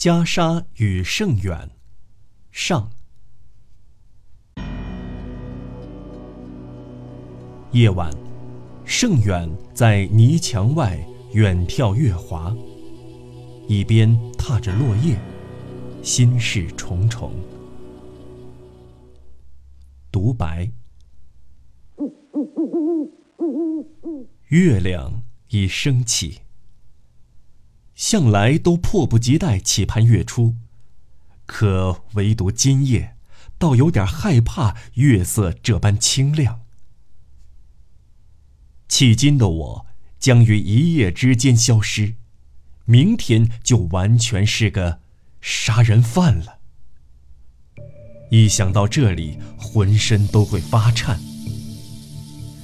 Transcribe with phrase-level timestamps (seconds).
[0.00, 1.68] 袈裟与盛远，
[2.50, 2.90] 上。
[7.72, 8.10] 夜晚，
[8.86, 10.98] 盛远在泥墙外
[11.34, 12.56] 远眺月华，
[13.68, 15.20] 一边踏着落叶，
[16.02, 17.34] 心事重重。
[20.10, 20.72] 独白。
[24.48, 26.40] 月亮已升起，
[28.00, 30.54] 向来都迫不及待期盼月初，
[31.44, 33.14] 可唯独今夜，
[33.58, 36.62] 倒有点害怕月色这般清亮。
[38.88, 39.86] 迄今的我
[40.18, 42.14] 将于一夜之间消失，
[42.86, 45.00] 明天就完全是个
[45.42, 46.60] 杀人犯了。
[48.30, 51.20] 一想到这里，浑身都会发颤。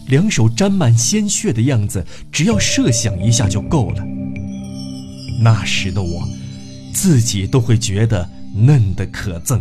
[0.06, 4.15] 两手沾满鲜血的样子，只要设想一下就够了。
[5.38, 6.26] 那时的我，
[6.94, 9.60] 自己都会觉得嫩得可憎。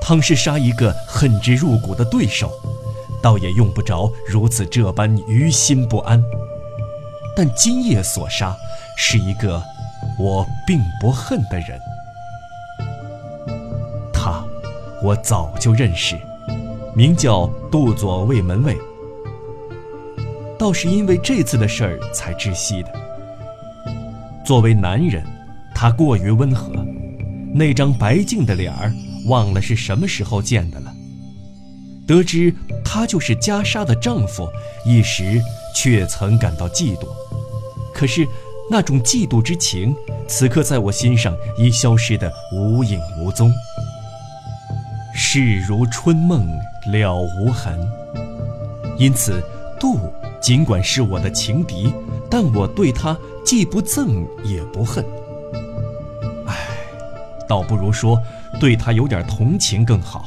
[0.00, 2.50] 倘是杀一个恨之入骨的对手，
[3.22, 6.22] 倒也用不着如此这般于心不安。
[7.36, 8.56] 但今夜所杀，
[8.96, 9.62] 是一个
[10.18, 11.78] 我并不恨的人。
[14.12, 14.44] 他，
[15.02, 16.16] 我早就认识。
[16.94, 18.74] 名叫杜左卫门卫，
[20.58, 23.05] 倒是因为这次的事儿才窒息的。
[24.46, 25.24] 作为男人，
[25.74, 26.72] 他过于温和，
[27.52, 28.92] 那张白净的脸儿，
[29.24, 30.94] 忘了是什么时候见的了。
[32.06, 34.48] 得知他就是袈裟的丈夫，
[34.84, 35.42] 一时
[35.74, 37.08] 却曾感到嫉妒。
[37.92, 38.24] 可是
[38.70, 39.92] 那种嫉妒之情，
[40.28, 43.50] 此刻在我心上已消失得无影无踪。
[45.12, 46.46] 事如春梦。
[46.92, 47.76] 了无痕。
[48.96, 49.42] 因此，
[49.80, 49.98] 杜
[50.40, 51.92] 尽管是我的情敌，
[52.30, 55.06] 但我对他既不憎也不恨。
[56.46, 56.54] 唉，
[57.48, 58.20] 倒不如说
[58.58, 60.24] 对他有点同情更好。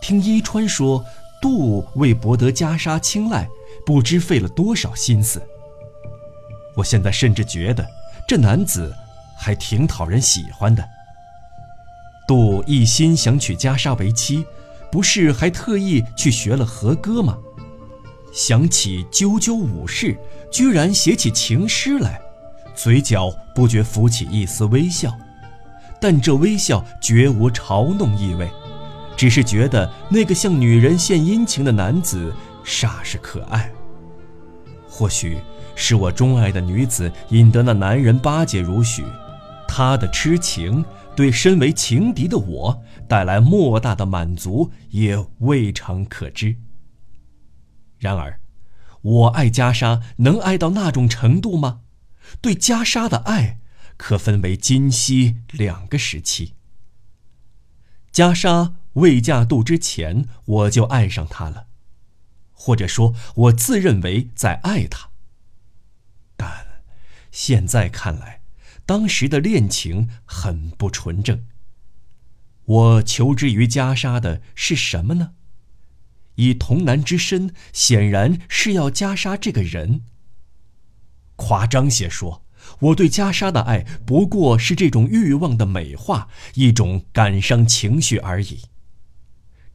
[0.00, 1.04] 听伊川说，
[1.42, 3.48] 杜为博得袈裟青睐，
[3.84, 5.42] 不知费了多少心思。
[6.76, 7.84] 我现在甚至觉得，
[8.28, 8.94] 这男子
[9.36, 10.88] 还挺讨人喜欢的。
[12.28, 14.46] 杜一心想娶袈裟为妻。
[14.88, 17.36] 不是还特意去学了和歌吗？
[18.36, 20.14] 想起赳赳武士，
[20.52, 22.20] 居然写起情诗来，
[22.74, 25.10] 嘴角不觉浮起一丝微笑，
[25.98, 28.46] 但这微笑绝无嘲弄意味，
[29.16, 32.30] 只是觉得那个向女人献殷勤的男子
[32.62, 33.72] 煞是可爱。
[34.86, 35.38] 或许
[35.74, 39.02] 是我钟爱的女子引得那男人巴结如许，
[39.66, 40.84] 他的痴情。
[41.16, 46.54] 对身为情敌的我带来莫大的满足，也未尝可知。
[47.98, 48.40] 然而，
[49.02, 51.82] 我爱袈裟能爱到那种程度吗？
[52.40, 53.60] 对袈裟的爱，
[53.96, 56.54] 可分为今昔两个时期。
[58.12, 61.68] 袈裟未嫁杜之前，我就爱上她了，
[62.52, 65.10] 或者说，我自认为在爱她。
[66.36, 66.82] 但
[67.30, 68.42] 现在看来，
[68.84, 71.46] 当时的恋情很不纯正。
[72.64, 75.35] 我求之于袈裟的是什么呢？
[76.36, 80.00] 以童男之身，显然是要袈裟这个人。
[81.36, 82.42] 夸张些说，
[82.78, 88.60] 我对袈裟的爱不过是这种欲望的美化，一种感伤情绪而已。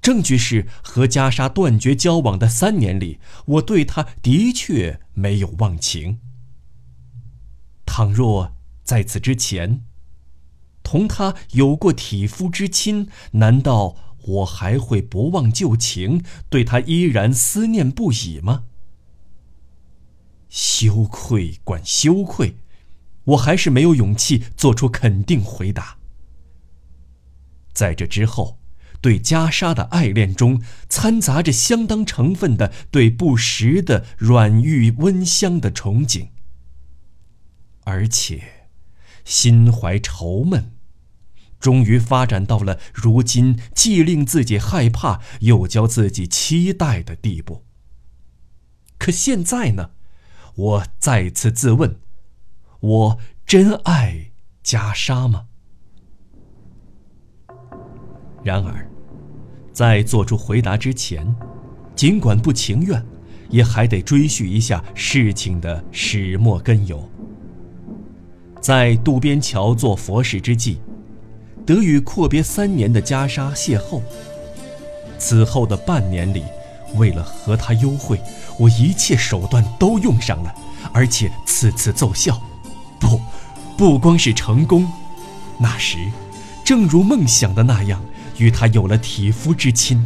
[0.01, 6.19] 证据是和袈裟断绝交往的三年里，我对他的确没有忘情。
[7.85, 8.53] 倘若……
[8.83, 9.85] 在此之前，
[10.83, 18.65] 同他有过体肤之亲，难道我还会不忘旧情，对他依然思念不已吗？
[20.49, 22.55] 羞愧管羞愧，
[23.23, 25.97] 我还是没有勇气做出肯定回答。
[27.73, 28.59] 在这之后，
[28.99, 36.27] 对袈裟的爱恋中，掺杂着相当成分的对不实的软玉温香的憧憬，
[37.85, 38.43] 而且。
[39.23, 40.71] 心怀愁闷，
[41.61, 47.63] 终于发展到了如今既令自己害怕又教自己期待的地步。
[48.97, 49.91] 可现在呢？
[50.55, 51.95] 我再次自问：
[52.81, 54.31] 我真爱
[54.63, 55.45] 袈裟吗？
[58.43, 58.89] 然而，
[59.71, 61.33] 在做出回答之前，
[61.95, 63.03] 尽管不情愿，
[63.49, 67.09] 也还得追叙一下事情的始末根由。
[68.59, 70.81] 在渡边桥做佛事之际，
[71.65, 74.01] 得与阔别三年的袈裟邂逅。
[75.17, 76.43] 此后的半年里，
[76.95, 78.19] 为了和他幽会，
[78.57, 80.53] 我一切手段都用上了，
[80.91, 82.41] 而且次次奏效。
[82.99, 83.19] 不，
[83.77, 84.87] 不光是成功，
[85.59, 85.97] 那时，
[86.63, 88.01] 正如梦想的那样，
[88.37, 90.03] 与他有了体肤之亲。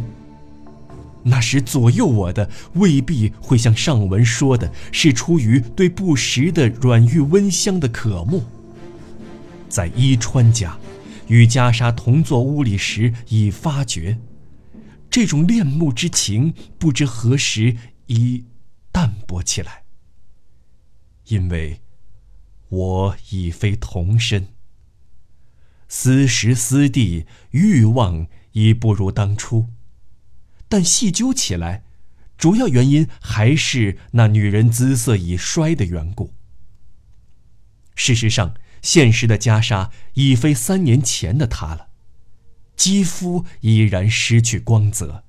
[1.22, 8.44] 那时左右我的未必会像上文说的，是出于对不时的软玉温香的渴慕。
[9.68, 10.76] 在伊川家，
[11.28, 14.18] 与袈裟同坐屋里时，已发觉，
[15.10, 17.76] 这种恋慕之情不知何时
[18.06, 18.44] 已
[18.92, 19.84] 淡薄起来。
[21.28, 21.80] 因为，
[22.68, 24.48] 我已非童身。
[25.88, 29.68] 思时思地，欲望已不如当初。
[30.68, 31.84] 但细究起来，
[32.36, 36.32] 主要原因还是那女人姿色已衰的缘故。
[37.94, 38.54] 事实上，
[38.86, 41.88] 现实的袈裟已非三年前的他了，
[42.76, 45.24] 肌肤依然失去光泽，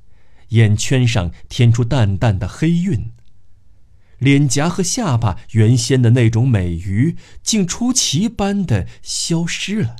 [0.49, 3.13] 眼圈上添出淡淡的黑晕，
[4.19, 9.95] 脸颊和下巴原先的那种美鱼竟出奇般的消失了。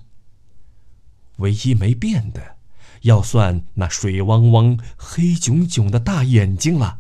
[1.37, 2.57] 唯一没变的。
[3.01, 6.99] 要算那水汪汪、黑炯炯的大眼睛了。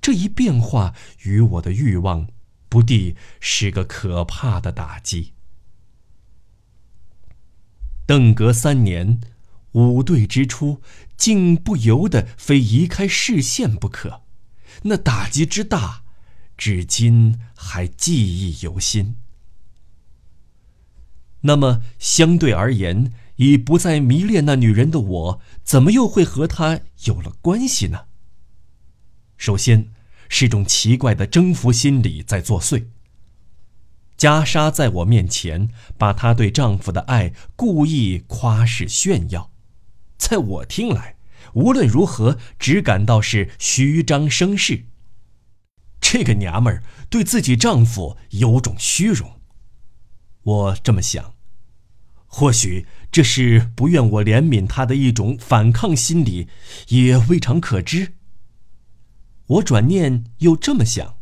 [0.00, 2.28] 这一变化与我的欲望，
[2.74, 5.32] 不地是个可怕的打击。
[8.04, 9.20] 邓隔三年，
[9.74, 10.82] 五对之初，
[11.16, 14.22] 竟不由得非移开视线不可。
[14.82, 16.02] 那打击之大，
[16.56, 19.14] 至今还记忆犹新。
[21.42, 28.06] 那么相对而言，已不再迷恋那女人的我，怎么又会和她有了关系呢？
[29.36, 29.92] 首先，
[30.28, 32.86] 是种奇怪的征服心理在作祟。
[34.16, 35.68] 袈裟在我面前
[35.98, 39.50] 把她对丈夫的爱故意夸饰炫耀，
[40.16, 41.16] 在我听来，
[41.54, 44.86] 无论如何只感到是虚张声势。
[46.00, 49.40] 这个娘们儿对自己丈夫有种虚荣，
[50.42, 51.34] 我这么想。
[52.26, 56.48] 或许这是不愿我怜悯她的一种反抗心理，
[56.88, 58.14] 也未尝可知。
[59.46, 61.16] 我转念又这么想。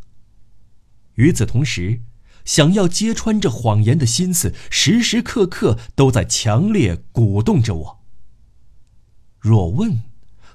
[1.15, 2.03] 与此同时，
[2.45, 8.05] 想要揭穿这谎言的心思，时时刻刻都在强烈鼓动着我。
[9.39, 10.03] 若问，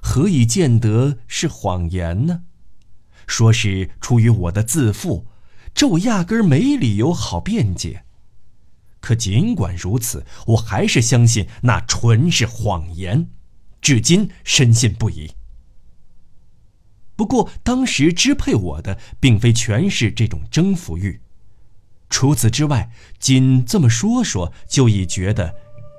[0.00, 2.42] 何以见得是谎言呢？
[3.26, 5.26] 说是出于我的自负，
[5.74, 8.04] 这我压根儿没理由好辩解。
[9.00, 13.30] 可尽管如此，我还是相信那纯是谎言，
[13.80, 15.30] 至今深信不疑。
[17.18, 21.20] 不过当时支配我的，并非全是这种征服欲，
[22.08, 22.88] 除此之外，
[23.18, 25.52] 仅这么说说，就已觉得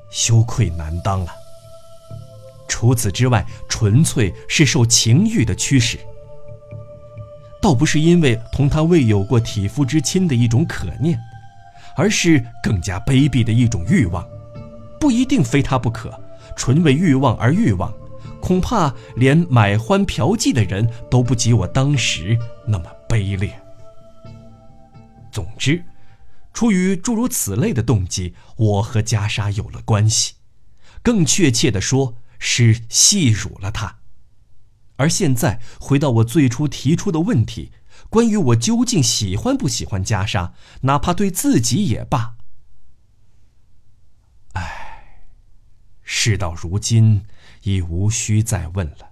[0.09, 1.31] 羞愧难当了。
[2.69, 5.99] 除此之外，纯粹是受情欲的驱使，
[7.61, 11.19] 倒不是因为同他未有过体肤之亲的一种可念。
[11.97, 14.25] 而是更加卑鄙的一种欲望，
[15.01, 16.17] 不一定非他不可，
[16.55, 17.93] 纯为欲望而欲望，
[18.41, 22.37] 恐怕连买欢嫖妓的人都不及我当时
[22.67, 23.61] 那么卑劣。
[25.31, 25.83] 总之，
[26.53, 30.35] 出于诸如此类的动机，我和袈裟有了关系，
[31.03, 33.99] 更确切的说，是戏辱了他。
[34.97, 37.71] 而现在回到我最初提出的问题。
[38.09, 42.37] 关于我究竟喜欢不喜欢袈裟，哪怕对自己也罢。
[44.53, 45.27] 唉，
[46.01, 47.25] 事到如今，
[47.63, 49.11] 已无需再问了。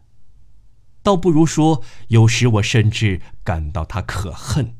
[1.04, 4.75] 倒不如说，有时我甚至感到他可恨。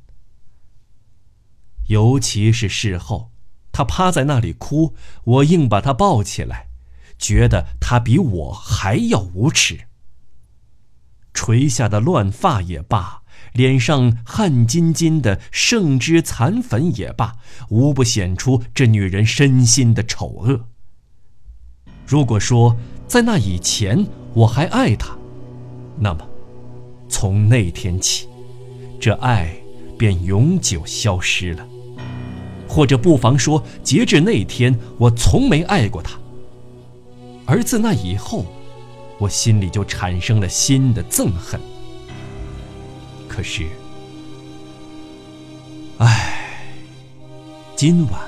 [1.88, 3.32] 尤其是事后，
[3.72, 6.68] 他趴在那里哭，我硬把他抱起来，
[7.18, 9.88] 觉得他比我还要无耻。
[11.34, 13.24] 垂下的乱发也罢。
[13.54, 17.38] 脸上汗津津的圣脂残粉也罢，
[17.70, 20.68] 无不显出这女人身心的丑恶。
[22.06, 25.18] 如果说在那以前我还爱他，
[25.98, 26.28] 那么
[27.08, 28.28] 从那天起，
[29.00, 29.56] 这爱
[29.98, 31.66] 便永久消失了。
[32.68, 36.20] 或者不妨说，截至那天，我从没爱过他。
[37.46, 38.46] 而自那以后，
[39.18, 41.60] 我心里就产生了新的憎恨。
[43.30, 43.66] 可是，
[45.98, 46.60] 唉，
[47.76, 48.20] 今晚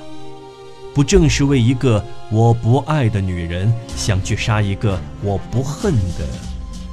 [0.94, 6.28] 不正是为一个我不爱的女人，想去杀一个我不恨的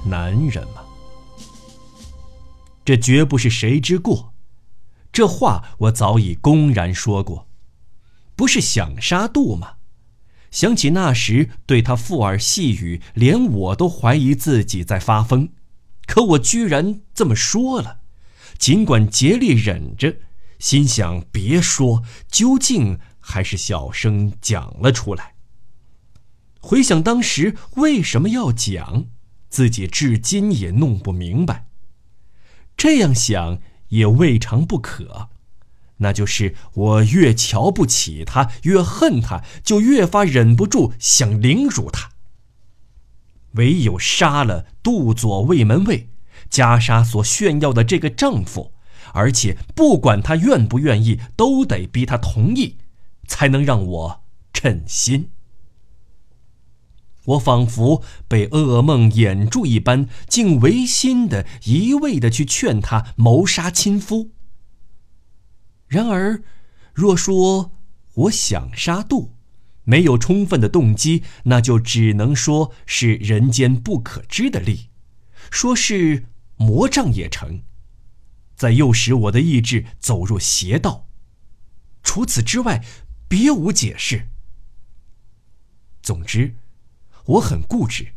[0.05, 0.83] 男人吗？
[2.85, 4.33] 这绝不是谁之过，
[5.13, 7.49] 这话我早已公然说过。
[8.37, 9.73] 不是想杀杜吗？
[10.53, 15.49] 想起那时对他附耳细语，连我都怀疑自己在发疯，
[16.07, 18.01] 可我居然这么说了。
[18.57, 20.17] 尽管竭力忍着，
[20.59, 25.35] 心想别说，究竟还是小声讲了出来。
[26.61, 29.07] 回想当时为什么要讲，
[29.49, 31.67] 自己至今也弄不明白。
[32.77, 35.29] 这样想也未尝不可，
[35.97, 42.11] 那就是我越瞧不起他，越恨他，就越发忍不住想凌辱他。
[43.55, 46.11] 唯有杀了杜左卫门卫，
[46.49, 48.73] 袈裟所炫耀的这个丈夫，
[49.13, 52.77] 而且不管他愿不愿意，都得逼他同意，
[53.27, 55.31] 才能让我称心。
[57.25, 64.31] 我仿佛被噩梦掩住一般，竟违心的一味的去劝他谋杀亲夫。
[65.89, 66.43] 然而，
[66.95, 67.73] 若说
[68.15, 69.33] 我想杀杜，
[69.83, 74.91] 没有充分的动机，那就只能说是人间不可知的力，
[75.51, 77.63] 说是魔障也成，
[78.55, 81.09] 在诱使我的意志走入邪道。
[82.05, 82.85] 除此之外，
[83.37, 84.29] 别无解释。
[86.03, 86.55] 总之。
[87.27, 88.13] 我很固执，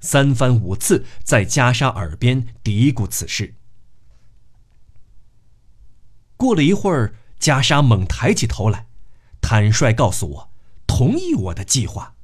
[0.00, 3.54] 三番五次在袈裟耳边嘀咕此事。
[6.36, 8.86] 过了一会儿，袈裟猛抬起头来，
[9.40, 10.50] 坦率告诉我，
[10.86, 12.16] 同意我的计划。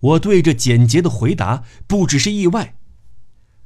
[0.00, 2.76] 我对这简洁的回答不只是意外，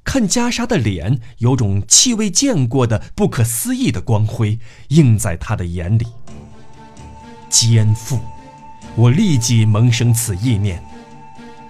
[0.05, 6.07] 看袈裟的脸有种气未见过的不可思议的光辉映在他的眼里。
[7.49, 8.19] 肩负，
[8.95, 10.83] 我立即萌生此意念。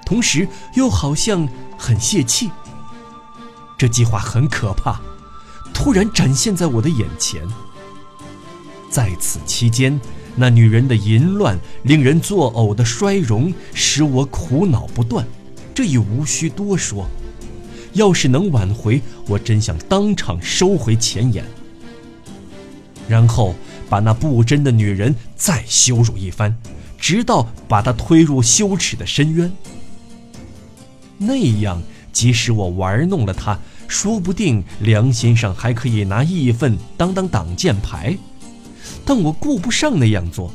[0.05, 2.51] 同时又好像很泄气。
[3.77, 5.01] 这计划很可怕，
[5.73, 7.43] 突然展现在我的眼前。
[8.91, 10.01] 在此期间，
[10.35, 15.27] 那女人的淫乱、令人作呕的衰容，使我苦恼不断。
[15.75, 17.07] 这已无需多说。
[17.93, 21.45] 要是能挽回，我真想当场收回前言，
[23.09, 23.55] 然后
[23.89, 26.55] 把那不贞的女人再羞辱一番，
[26.99, 29.51] 直到把他推入羞耻的深渊。
[31.17, 31.81] 那样，
[32.13, 38.19] 即使我玩弄了他，说不定良心上还可以拿义愤当当挡箭牌。
[39.05, 40.53] 但我顾不上那样做。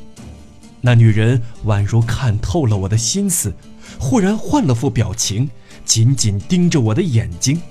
[0.82, 3.54] 那女人宛如看透了我的心思，
[3.98, 5.50] 忽然换了副表情，
[5.86, 7.62] 紧紧盯着我的眼睛，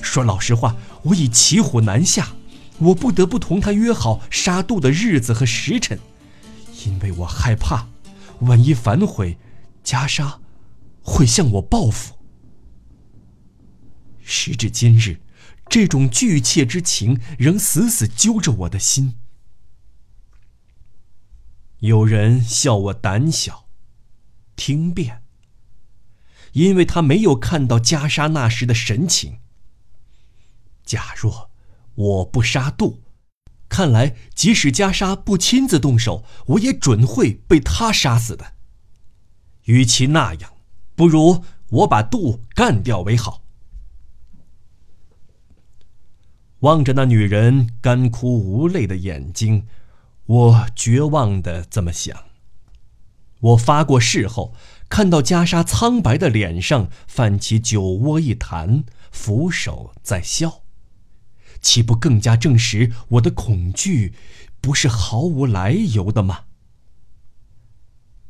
[0.00, 2.28] 说：“老实话，我已骑虎难下，
[2.78, 5.98] 我不得不同他约好杀杜的日子和时辰，
[6.86, 7.88] 因为我害怕，
[8.40, 9.36] 万一反悔，
[9.84, 10.38] 袈裟
[11.02, 12.14] 会向我报复。”
[14.22, 15.20] 时至今日，
[15.68, 19.16] 这种惧怯之情仍死死揪着我的心。
[21.80, 23.68] 有人笑我胆小，
[24.56, 25.22] 听辩，
[26.52, 29.40] 因为他没有看到袈裟那时的神情。
[30.84, 31.50] 假若
[31.94, 33.02] 我不杀杜，
[33.68, 38.54] 看来即使袈裟不亲自动手，我也准会被他杀死的。
[39.64, 40.52] 与其那样，
[40.94, 43.42] 不如我把杜干掉为好。
[46.60, 49.66] 望着那女人干枯无泪的眼睛，
[50.24, 52.24] 我绝望的这么想。
[53.40, 54.54] 我发过誓后，
[54.88, 60.62] 看到袈裟苍白的脸上泛起酒窝一弹，俯首在笑，
[61.60, 64.14] 岂不更加证实我的恐惧
[64.60, 66.44] 不是毫无来由的吗？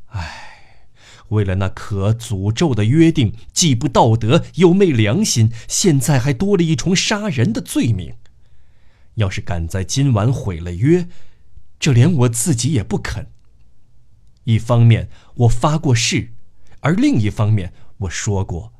[0.06, 0.88] 唉，
[1.28, 8.14] 为了那可诅咒的约定，既不道德又昧良心，现在还多了一重杀人的罪名。
[9.14, 11.08] 要是敢在今晚毁了约，
[11.78, 13.32] 这连我自己也不肯。
[14.44, 16.32] 一方面我发过誓，
[16.80, 18.72] 而另一方面我说过，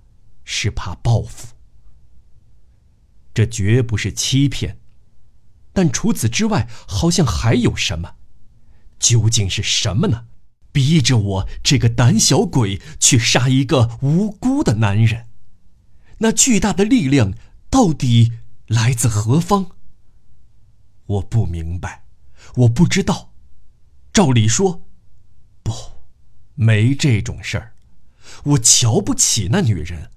[0.44, 1.55] 是怕报复。
[3.36, 4.78] 这绝不是欺骗，
[5.74, 8.14] 但除此之外，好像还有什么？
[8.98, 10.28] 究竟是什么呢？
[10.72, 15.28] 逼着我这个胆小鬼去杀一个无辜的男人？
[16.20, 17.34] 那巨大的力量
[17.68, 18.32] 到底
[18.68, 19.72] 来自何方？
[21.04, 22.06] 我不明白，
[22.54, 23.34] 我不知道。
[24.14, 24.88] 照理说，
[25.62, 25.74] 不，
[26.54, 27.74] 没这种事儿。
[28.44, 30.10] 我瞧不起那女人，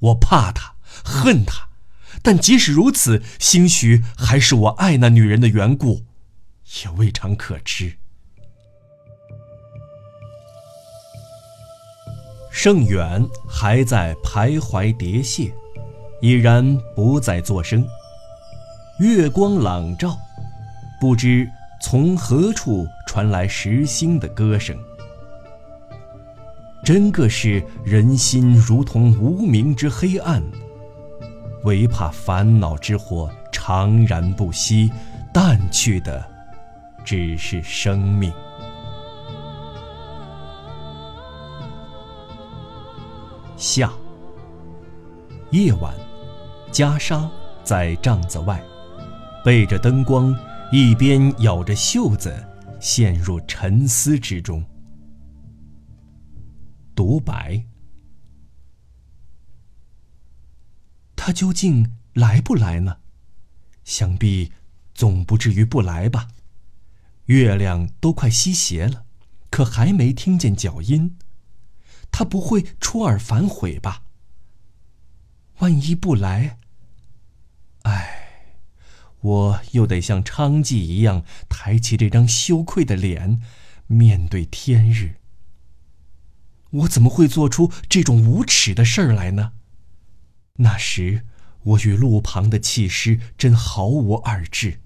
[0.00, 1.67] 我怕她，恨她。
[2.22, 6.04] 但即使如此，兴许还是我爱那女人的缘故，
[6.82, 7.96] 也未尝可知。
[12.50, 15.52] 盛远还在徘徊叠谢，
[16.20, 17.86] 已然不再作声。
[19.00, 20.16] 月光朗照。
[21.00, 21.48] 不知
[21.80, 24.76] 从何处传来石星的歌声，
[26.84, 30.42] 真个是人心如同无名之黑暗，
[31.68, 34.90] 唯怕烦恼之火长燃不息，
[35.34, 36.26] 淡去的
[37.04, 38.32] 只是生命。
[43.54, 43.92] 夏
[45.50, 45.92] 夜晚，
[46.72, 47.28] 袈裟
[47.62, 48.58] 在帐子外，
[49.44, 50.34] 背着灯光，
[50.72, 52.34] 一边咬着袖子，
[52.80, 54.64] 陷入沉思之中。
[56.94, 57.62] 独白。
[61.20, 62.98] 他究竟来不来呢？
[63.84, 64.52] 想必
[64.94, 66.28] 总不至于不来吧。
[67.26, 69.04] 月亮都快西斜了，
[69.50, 71.18] 可还没听见脚音。
[72.12, 74.04] 他不会出尔反悔吧？
[75.58, 76.58] 万一不来，
[77.82, 78.54] 唉，
[79.20, 83.42] 我又得像娼妓一样抬起这张羞愧的脸，
[83.88, 85.16] 面对天日。
[86.70, 89.52] 我怎么会做出这种无耻的事儿来呢？
[90.60, 91.24] 那时，
[91.62, 94.80] 我与路旁的弃尸真毫无二致。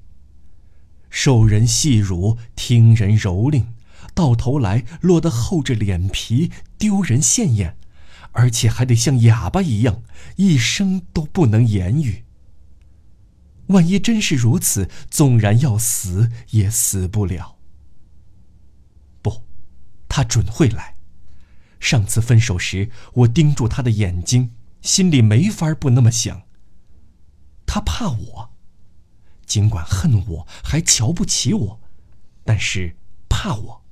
[1.08, 3.66] 受人戏辱，听人蹂躏，
[4.14, 7.76] 到头来落得厚着脸皮，丢人现眼，
[8.32, 10.02] 而且还得像哑巴一样，
[10.36, 12.24] 一声都不能言语。
[13.68, 17.56] 万一真是如此，纵然要死，也死不了。
[19.22, 19.44] 不，
[20.08, 20.96] 他准会来。
[21.80, 24.50] 上次分手时，我盯住他的眼睛。
[24.82, 26.42] 心里没法不那么想。
[27.64, 28.50] 他怕我，
[29.46, 31.80] 尽管恨我，还瞧不起我，
[32.44, 32.96] 但是
[33.28, 33.84] 怕我。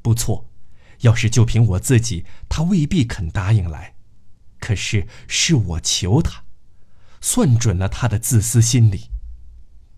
[0.00, 0.48] 不错，
[1.00, 3.96] 要是就凭我自己，他未必肯答应来。
[4.58, 6.44] 可是是我求他，
[7.20, 9.10] 算准了他的自私心理，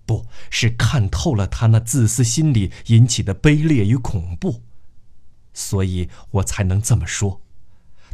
[0.05, 4.63] 不是看透了他那自私心理引起的卑劣与恐怖，
[5.55, 7.41] 所以我才能这么说。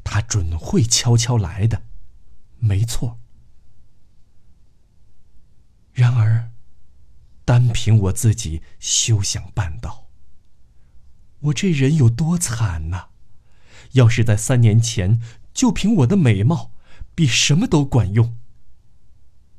[0.07, 1.83] 他准会悄悄来的，
[2.59, 3.19] 没错。
[5.93, 6.51] 然而，
[7.45, 10.07] 单凭我自己休想办到。
[11.41, 13.09] 我这人有多惨呐！
[13.93, 15.21] 要是在三年前，
[15.53, 16.73] 就凭我的美貌，
[17.15, 18.37] 比什么都管用。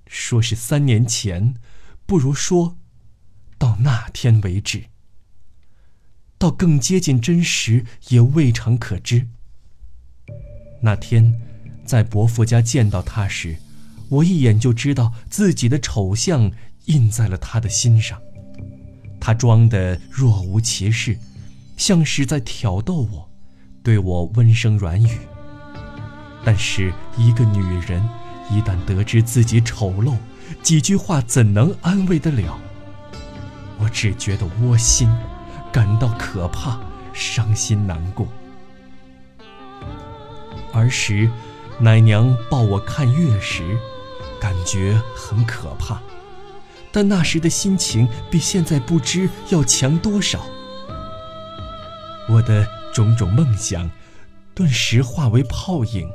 [0.06, 1.56] 说是三年前，
[2.06, 2.78] 不如说，
[3.58, 4.86] 到那天为止。
[6.38, 9.28] 到更接近真实，也未尝可知。
[10.80, 11.34] 那天，
[11.86, 13.58] 在伯父家见到他时，
[14.10, 16.52] 我一眼就知道自己的丑相
[16.86, 18.20] 印在了他的心上。
[19.20, 21.18] 他装得若无其事，
[21.76, 23.30] 像是在挑逗我，
[23.84, 25.18] 对我温声软语。
[26.46, 28.02] 但是，一个女人
[28.50, 30.16] 一旦得知自己丑陋，
[30.62, 32.58] 几句话怎能安慰得了？
[33.80, 35.10] 我只觉得窝心，
[35.74, 36.80] 感到可怕，
[37.14, 38.28] 伤心难过。
[40.78, 41.30] 儿时，
[41.80, 43.78] 奶娘抱我看月时，
[44.40, 46.02] 感觉很可怕，
[46.92, 50.46] 但那时的心情比现在不知要强多少。
[52.30, 53.90] 我的种种梦想，
[54.54, 56.10] 顿时化为泡影。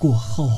[0.00, 0.48] 过后，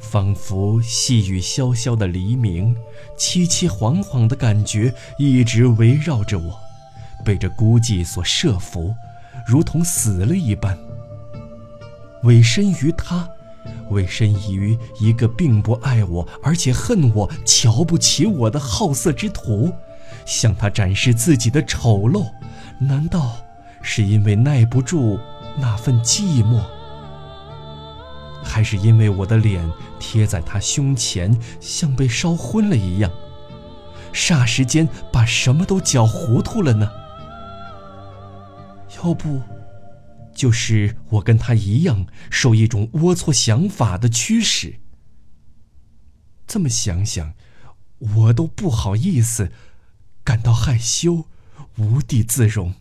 [0.00, 2.74] 仿佛细雨潇潇的黎明，
[3.18, 6.58] 凄凄惶惶的感觉一直围绕着我，
[7.24, 8.94] 被这孤寂所慑服，
[9.46, 10.78] 如同死了一般。
[12.24, 13.28] 委身于他，
[13.90, 19.72] 委身于一个并不爱我，而且恨我、瞧不起我的好色之徒，
[20.26, 22.30] 向他展示自己的丑陋，
[22.78, 23.36] 难道
[23.82, 25.18] 是因为耐不住
[25.58, 26.60] 那份寂寞，
[28.42, 33.10] 还是因为我的脸贴在他胸前，像被烧昏了一样，
[34.12, 36.90] 霎时间把什么都搅糊涂了呢？
[38.96, 39.40] 要不？
[40.38, 44.78] 就是我跟他一样，受一种龌龊想法的驱使。
[46.46, 47.34] 这么想想，
[47.98, 49.50] 我都不好意思，
[50.22, 51.26] 感到害羞，
[51.78, 52.76] 无地自容。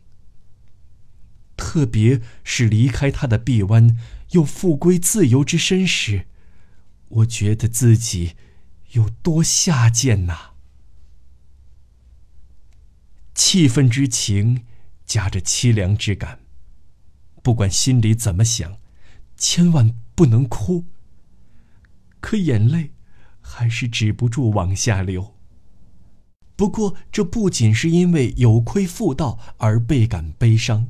[1.55, 3.97] 特别是离开他的臂弯，
[4.33, 6.27] 又复归自由之身时，
[7.07, 8.35] 我觉得自己
[8.91, 10.51] 有多下贱呐！
[13.33, 14.63] 气愤之情，
[15.07, 16.41] 夹着凄凉之感。
[17.47, 18.77] 不管心里怎么想，
[19.37, 20.83] 千万不能哭。
[22.19, 22.91] 可眼泪
[23.39, 25.33] 还是止不住往下流。
[26.57, 30.89] 不过这不仅是因为有亏妇道而倍感悲伤，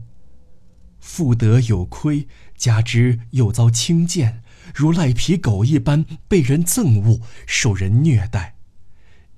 [1.00, 4.42] 妇德有亏，加之又遭轻贱，
[4.74, 8.56] 如赖皮狗一般被人憎恶，受人虐待，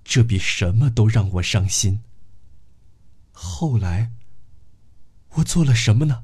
[0.06, 2.00] 这比什么都让我伤心。
[3.34, 4.14] 后来，
[5.32, 6.24] 我做了什么呢？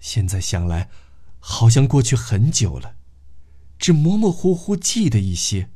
[0.00, 0.88] 现在想来，
[1.38, 2.96] 好像过去很久了，
[3.78, 5.70] 只模模糊糊记得一些。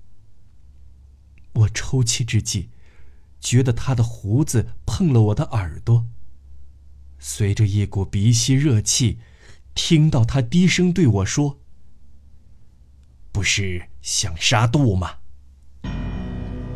[1.53, 2.71] 我抽泣之际，
[3.41, 6.07] 觉得他的胡子碰了我的耳朵。
[7.19, 9.19] 随着一股鼻息热气，
[9.75, 11.61] 听到他低声对我说
[13.31, 15.19] ：“不是想杀杜吗？”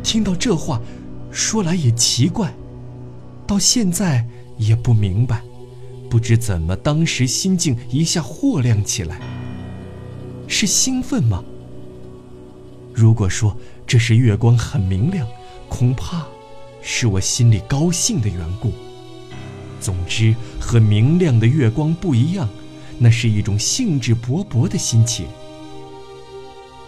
[0.01, 0.81] 听到这话，
[1.31, 2.53] 说来也奇怪，
[3.45, 5.43] 到现在也不明白，
[6.09, 9.21] 不知怎么当时心境一下豁亮起来。
[10.47, 11.43] 是兴奋吗？
[12.93, 15.27] 如果说这是月光很明亮，
[15.69, 16.25] 恐怕
[16.81, 18.73] 是我心里高兴的缘故。
[19.79, 22.49] 总之，和明亮的月光不一样，
[22.97, 25.27] 那是一种兴致勃勃的心情。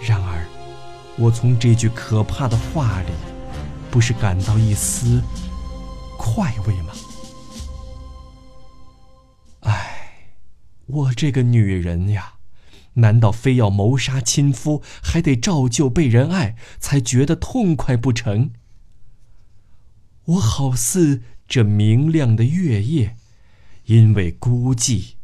[0.01, 0.43] 然而，
[1.17, 3.11] 我从这句可怕的话里，
[3.91, 5.21] 不是感到一丝
[6.17, 6.91] 快慰吗？
[10.91, 12.35] 我这个女人呀，
[12.93, 18.51] 难道非要谋杀亲夫，还得照旧被人爱，才觉得痛快不成？
[20.25, 21.23] 我好似……
[21.47, 23.17] 这明亮的月夜，
[23.83, 25.15] 因为孤寂，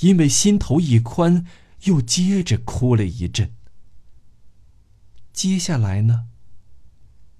[0.00, 1.46] 因为心头一宽，
[1.84, 3.52] 又接着哭了一阵。
[5.32, 6.26] 接下来呢？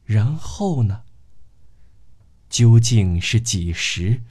[0.05, 1.03] 然后呢？
[2.49, 4.23] 究竟是几时？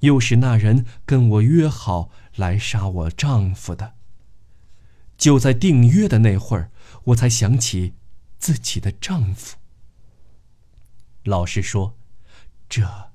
[0.00, 3.94] 又是那人跟我约好来杀我丈夫的？
[5.16, 6.70] 就在订约的那会儿，
[7.04, 7.94] 我才想起
[8.38, 9.56] 自己的丈夫。
[11.24, 11.96] 老实说，
[12.68, 13.10] 这……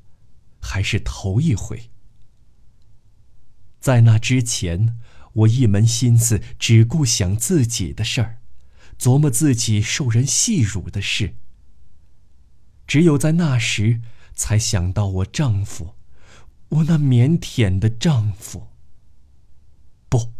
[0.67, 1.91] 还是头一回。
[3.79, 4.97] 在那之前，
[5.33, 8.39] 我一门心思只顾想自己的事儿，
[8.97, 11.35] 琢磨自己受人戏辱的事。
[12.87, 14.01] 只有在那时，
[14.33, 15.94] 才想到我丈夫，
[16.75, 18.67] 我那腼腆的丈夫。
[20.09, 20.33] 不，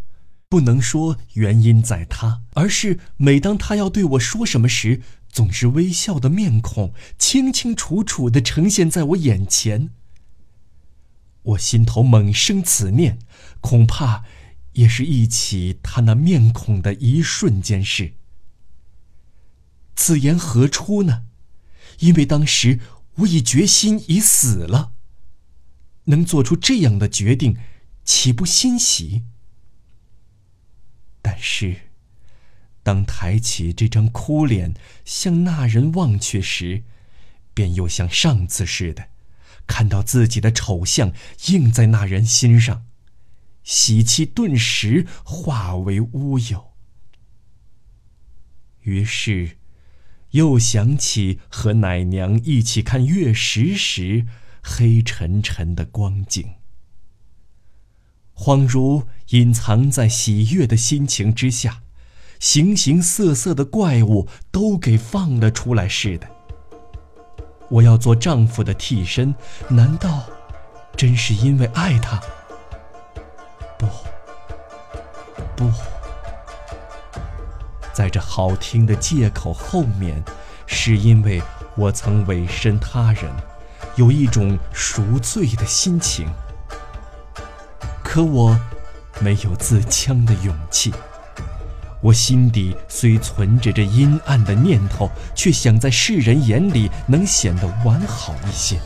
[0.49, 9.91] 不能说原因在他，而是每当他要对我说什么时，总是微笑的面孔清清楚楚的呈现在我眼前。
[11.43, 13.19] 我心头猛生此念，
[13.61, 14.25] 恐怕
[14.73, 18.13] 也是忆起他那面孔的一瞬间事。
[19.95, 21.23] 此言何出呢？
[21.99, 22.81] 因为当时
[23.17, 24.94] 我已决心已死了。
[26.05, 27.57] 能做出这样的决定，
[28.03, 29.23] 岂不欣喜？
[31.21, 31.75] 但是，
[32.83, 36.83] 当抬起这张哭脸向那人望去时，
[37.53, 39.09] 便又像上次似的。
[39.67, 41.11] 看到自己的丑相
[41.47, 42.85] 映在那人心上，
[43.63, 46.73] 喜气顿时化为乌有。
[48.81, 49.57] 于是，
[50.31, 54.27] 又想起和奶娘一起看月食时
[54.67, 56.55] 黑沉沉的光景，
[58.35, 61.83] 恍如隐藏在喜悦的心情之下，
[62.39, 66.27] 形形色色的怪物都给放了出来似的。
[67.69, 69.35] 我要做丈夫的替身，
[69.69, 70.23] 难道
[70.97, 72.19] 真是因为爱他？
[73.77, 73.85] 不，
[75.55, 75.71] 不，
[77.93, 80.23] 在这好听的借口后面，
[80.65, 81.39] 是因为
[81.77, 83.31] 我曾委身他人，
[83.95, 86.27] 有一种赎罪的心情。
[88.03, 88.57] 可我
[89.19, 90.93] 没有自戕的勇气。
[92.01, 98.79] 我心底虽存着这阴暗的念头，却想在世人眼里能显得完好一些。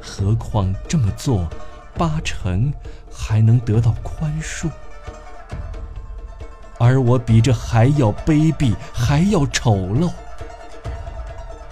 [0.00, 1.48] 何况这么做，
[1.96, 2.72] 八成
[3.10, 4.68] 还能得到宽恕。
[6.78, 10.12] 而我比这还要卑鄙，还要丑陋。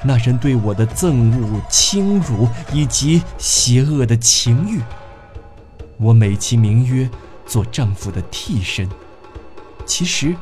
[0.07, 4.81] 那人对我的憎恶、轻辱以及邪恶的情欲，
[5.97, 7.09] 我美其名曰
[7.47, 8.87] 做丈夫的替身。
[9.87, 10.37] 其实，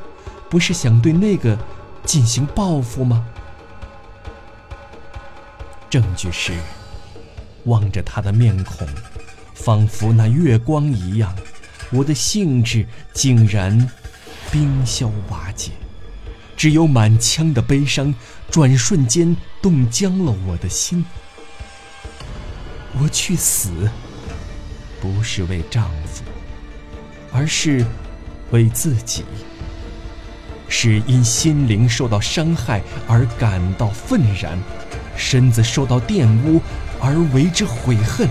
[0.50, 1.56] 不是想对那个
[2.04, 3.24] 进行报复吗？
[5.88, 6.52] 证据是，
[7.64, 8.88] 望着他的面孔，
[9.54, 11.32] 仿佛那月光一样，
[11.90, 13.88] 我的兴致竟然
[14.50, 15.70] 冰消瓦解，
[16.62, 18.14] 只有满腔的悲伤，
[18.48, 21.04] 转瞬间冻僵了我的心。
[23.00, 23.90] 我去死，
[25.00, 26.22] 不是为丈夫，
[27.32, 27.84] 而是……
[28.52, 29.24] 为自己，
[30.68, 34.56] 是因心灵受到伤害而感到愤然，
[35.16, 36.60] 身子受到玷污
[37.00, 38.28] 而为之悔恨，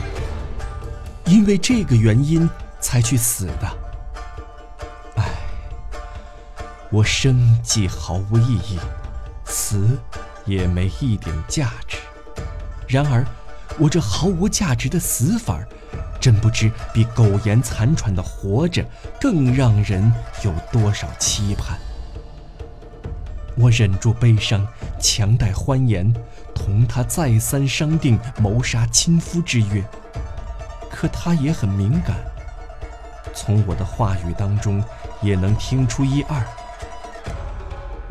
[1.25, 3.80] 因为这个原因才去死的。
[6.91, 8.77] 我生既毫无意义，
[9.45, 9.97] 死
[10.45, 11.97] 也没一点价值。
[12.85, 13.25] 然而，
[13.79, 15.59] 我这毫无价值的死法。
[16.19, 18.85] 真不知比苟延残喘的活着
[19.19, 21.79] 更让人有多少期盼。
[23.57, 24.67] 我忍住悲伤，
[24.99, 26.13] 强带欢颜，
[26.53, 29.83] 同他再三商定谋杀亲夫之约。
[30.91, 32.17] 可他也很敏感，
[33.33, 34.83] 从我的话语当中
[35.23, 36.45] 也能听出一二。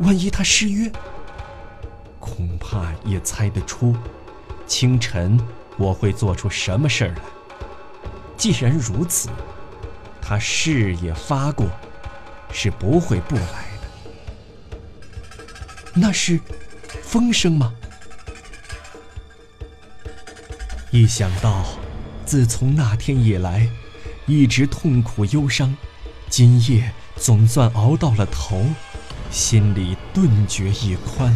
[0.01, 0.91] 万一他失约，
[2.19, 3.95] 恐怕也猜得出，
[4.65, 5.39] 清晨
[5.77, 7.21] 我会做出什么事儿来。
[8.35, 9.29] 既然如此，
[10.19, 11.67] 他誓也发过，
[12.51, 14.79] 是不会不来的。
[15.93, 16.39] 那是
[17.03, 17.73] 风声吗？
[20.89, 21.63] 一想到
[22.25, 23.69] 自从那天以来，
[24.25, 25.77] 一直痛苦忧伤，
[26.27, 28.65] 今夜总算熬到了头。
[29.31, 31.33] 心里顿觉一宽。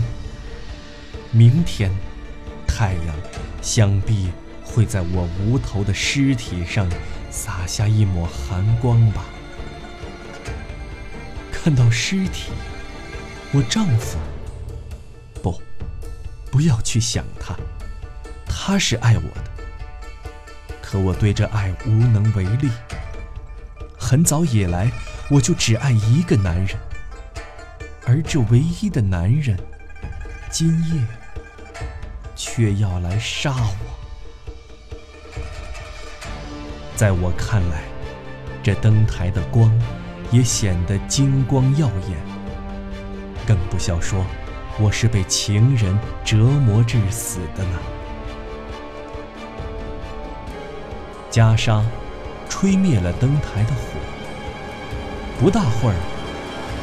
[1.32, 1.90] 明天，
[2.68, 3.16] 太阳
[3.62, 4.30] 想必
[4.64, 6.90] 会在我无头的尸体上
[7.32, 9.24] 洒下一抹寒光吧。
[11.52, 12.52] 看到尸体，
[13.54, 14.18] 我丈夫，
[15.42, 15.62] 不，
[16.52, 17.56] 不要去想他，
[18.46, 19.52] 他是爱我的，
[20.82, 22.70] 可我对这爱无能为力。
[23.98, 24.92] 很早以来，
[25.32, 26.78] 我就只爱一个男人。
[28.08, 29.58] 而这唯一的男人，
[30.52, 31.02] 今夜
[32.36, 33.76] 却要来杀我。
[36.96, 37.82] 在我看来，
[38.62, 39.72] 这灯台的光
[40.32, 42.18] 也显得金光耀眼。
[43.48, 44.24] 更不消说，
[44.80, 47.80] 我是被情人折磨致死的呢。
[51.32, 51.84] 袈裟
[52.48, 53.80] 吹灭了灯台的火，
[55.40, 55.96] 不大会儿，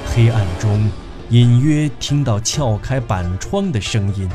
[0.05, 0.91] 黑暗中。
[1.33, 4.29] 隐约听到撬开板窗的声音，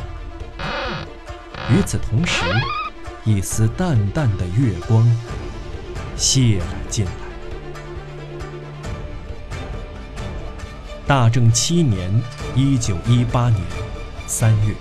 [1.69, 2.43] 与此同时，
[3.23, 5.05] 一丝淡淡的月光
[6.17, 7.11] 泻了进来。
[11.05, 12.11] 大正七年
[12.57, 13.61] （一九一八年）
[14.25, 14.73] 三月。